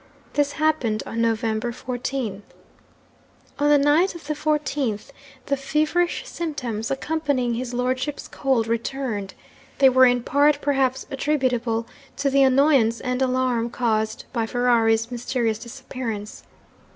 [0.33, 2.41] This happened on November 14.
[3.59, 5.11] 'On the night of the 14th,
[5.45, 9.35] the feverish symptoms accompanying his lordship's cold returned.
[9.77, 11.85] They were in part perhaps attributable
[12.17, 16.45] to the annoyance and alarm caused by Ferrari's mysterious disappearance.